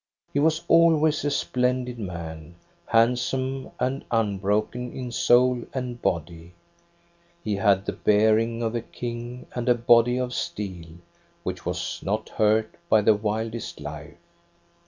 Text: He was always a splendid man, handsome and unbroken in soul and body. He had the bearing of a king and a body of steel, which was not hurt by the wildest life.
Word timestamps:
He 0.33 0.39
was 0.39 0.63
always 0.67 1.23
a 1.23 1.29
splendid 1.29 1.99
man, 1.99 2.55
handsome 2.87 3.69
and 3.79 4.03
unbroken 4.09 4.91
in 4.93 5.11
soul 5.11 5.63
and 5.75 6.01
body. 6.01 6.55
He 7.43 7.57
had 7.57 7.85
the 7.85 7.91
bearing 7.93 8.63
of 8.63 8.73
a 8.73 8.81
king 8.81 9.45
and 9.53 9.69
a 9.69 9.75
body 9.75 10.17
of 10.17 10.33
steel, 10.33 10.87
which 11.43 11.67
was 11.67 12.01
not 12.01 12.29
hurt 12.29 12.77
by 12.89 13.01
the 13.01 13.13
wildest 13.13 13.79
life. 13.79 14.17